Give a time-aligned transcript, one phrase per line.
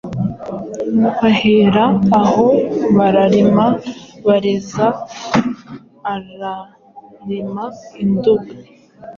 [1.21, 1.83] Bahera
[2.21, 2.47] aho
[2.97, 3.65] bararima
[4.27, 4.85] bareza
[6.13, 7.65] Ararima
[8.01, 8.53] i Nduga,